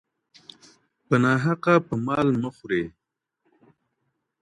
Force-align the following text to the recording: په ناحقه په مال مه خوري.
په 1.07 1.15
ناحقه 1.23 1.73
په 1.87 1.95
مال 2.05 2.27
مه 2.41 2.49
خوري. 2.55 2.83